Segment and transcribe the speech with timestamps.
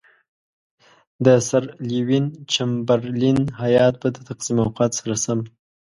[1.25, 5.39] د سر لیوین چمبرلین هیات به د تقسیم اوقات سره سم.